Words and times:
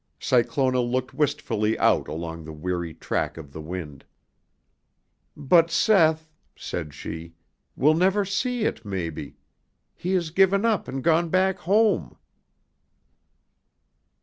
Cyclona 0.19 0.79
looked 0.81 1.13
wistfully 1.13 1.77
out 1.77 2.07
along 2.07 2.43
the 2.43 2.51
weary 2.51 2.91
track 2.95 3.37
of 3.37 3.53
the 3.53 3.61
wind. 3.61 4.03
"But 5.37 5.69
Seth," 5.69 6.27
said 6.55 6.91
she, 6.95 7.35
"will 7.75 7.93
never 7.93 8.25
see 8.25 8.63
it 8.63 8.83
maybe. 8.83 9.37
He 9.93 10.13
has 10.13 10.31
given 10.31 10.65
up 10.65 10.87
and 10.87 11.03
gone 11.03 11.29
back 11.29 11.59
home." 11.59 12.17